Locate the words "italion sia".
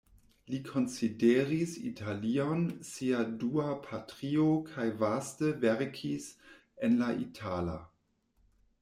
1.89-3.19